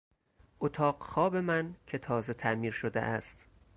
اتاق 0.59 1.03
خواب 1.03 1.35
من 1.35 1.75
که 1.87 1.97
تازه 1.97 2.33
تعمیر 2.33 2.71
شده 2.73 3.01
است 3.01 3.45